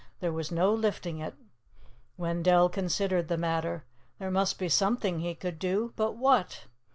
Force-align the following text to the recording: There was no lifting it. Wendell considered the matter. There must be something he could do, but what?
There 0.19 0.33
was 0.33 0.51
no 0.51 0.73
lifting 0.73 1.19
it. 1.19 1.35
Wendell 2.17 2.69
considered 2.69 3.27
the 3.27 3.37
matter. 3.37 3.85
There 4.17 4.31
must 4.31 4.57
be 4.57 4.67
something 4.67 5.19
he 5.19 5.35
could 5.35 5.59
do, 5.59 5.93
but 5.95 6.13
what? 6.13 6.65